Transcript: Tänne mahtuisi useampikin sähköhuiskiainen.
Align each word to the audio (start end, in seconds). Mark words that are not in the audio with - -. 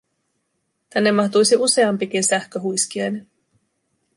Tänne 0.89 1.11
mahtuisi 1.11 1.55
useampikin 1.55 2.23
sähköhuiskiainen. 2.23 3.27